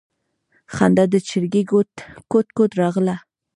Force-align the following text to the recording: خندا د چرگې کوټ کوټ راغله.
خندا 0.75 1.03
د 1.13 1.15
چرگې 1.27 1.61
کوټ 2.31 2.45
کوټ 2.57 2.71
راغله. 2.81 3.15